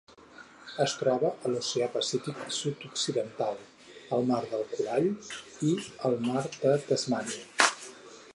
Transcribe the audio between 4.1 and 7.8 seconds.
el Mar del Corall i el Mar de Tasmània.